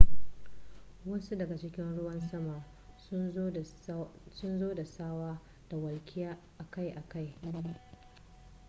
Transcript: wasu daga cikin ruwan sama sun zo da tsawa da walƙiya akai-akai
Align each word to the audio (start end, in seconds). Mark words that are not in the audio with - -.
wasu 1.05 1.35
daga 1.35 1.57
cikin 1.57 1.95
ruwan 1.97 2.21
sama 2.31 2.65
sun 3.09 3.31
zo 4.57 4.73
da 4.73 4.83
tsawa 4.83 5.41
da 5.69 5.77
walƙiya 5.77 6.37
akai-akai 6.57 7.35